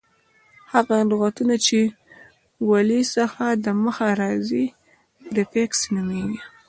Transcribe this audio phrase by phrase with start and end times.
[0.73, 1.95] هغه لغتونه، چي د
[2.69, 4.65] ولي څخه دمخه راځي
[5.29, 6.39] پریفکس نومیږي.